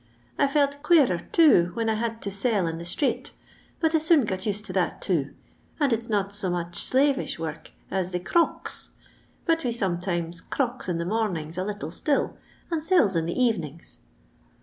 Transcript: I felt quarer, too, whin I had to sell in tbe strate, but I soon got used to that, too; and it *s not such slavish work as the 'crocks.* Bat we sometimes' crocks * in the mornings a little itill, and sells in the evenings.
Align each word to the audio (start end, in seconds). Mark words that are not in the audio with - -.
I 0.39 0.47
felt 0.47 0.81
quarer, 0.81 1.19
too, 1.31 1.65
whin 1.75 1.87
I 1.87 1.93
had 1.93 2.23
to 2.23 2.31
sell 2.31 2.65
in 2.65 2.79
tbe 2.79 2.87
strate, 2.87 3.31
but 3.79 3.93
I 3.93 3.99
soon 3.99 4.25
got 4.25 4.47
used 4.47 4.65
to 4.65 4.73
that, 4.73 4.99
too; 4.99 5.35
and 5.79 5.93
it 5.93 5.99
*s 5.99 6.09
not 6.09 6.33
such 6.33 6.75
slavish 6.77 7.37
work 7.37 7.69
as 7.91 8.09
the 8.09 8.19
'crocks.* 8.19 8.89
Bat 9.45 9.63
we 9.63 9.71
sometimes' 9.71 10.41
crocks 10.41 10.89
* 10.89 10.89
in 10.89 10.97
the 10.97 11.05
mornings 11.05 11.55
a 11.59 11.63
little 11.63 11.91
itill, 11.91 12.33
and 12.71 12.81
sells 12.83 13.15
in 13.15 13.27
the 13.27 13.39
evenings. 13.39 13.99